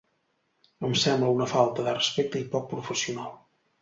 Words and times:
Em 0.87 0.95
sembla 1.01 1.29
una 1.35 1.49
falta 1.51 1.85
de 1.89 1.93
respecte 1.99 2.43
i 2.45 2.49
poc 2.57 2.67
professional. 2.73 3.31